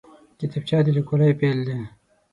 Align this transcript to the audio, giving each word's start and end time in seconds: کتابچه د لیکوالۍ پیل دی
کتابچه 0.39 0.77
د 0.85 0.87
لیکوالۍ 0.97 1.31
پیل 1.39 1.59
دی 1.67 1.79